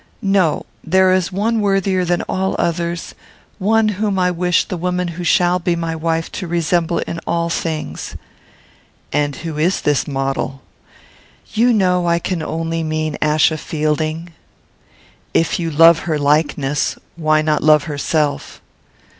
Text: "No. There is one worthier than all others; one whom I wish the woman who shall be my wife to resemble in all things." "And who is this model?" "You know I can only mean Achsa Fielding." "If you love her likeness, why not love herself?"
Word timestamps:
"No. 0.23 0.65
There 0.83 1.13
is 1.13 1.31
one 1.31 1.61
worthier 1.61 2.03
than 2.03 2.23
all 2.23 2.55
others; 2.57 3.13
one 3.59 3.87
whom 3.87 4.17
I 4.17 4.31
wish 4.31 4.65
the 4.65 4.75
woman 4.75 5.09
who 5.09 5.23
shall 5.23 5.59
be 5.59 5.75
my 5.75 5.95
wife 5.95 6.31
to 6.31 6.47
resemble 6.47 6.97
in 7.05 7.19
all 7.27 7.51
things." 7.51 8.15
"And 9.13 9.35
who 9.35 9.59
is 9.59 9.81
this 9.81 10.07
model?" 10.07 10.63
"You 11.53 11.71
know 11.71 12.07
I 12.07 12.17
can 12.17 12.41
only 12.41 12.81
mean 12.81 13.15
Achsa 13.21 13.59
Fielding." 13.59 14.31
"If 15.35 15.59
you 15.59 15.69
love 15.69 15.99
her 16.09 16.17
likeness, 16.17 16.97
why 17.15 17.43
not 17.43 17.61
love 17.61 17.83
herself?" 17.83 18.59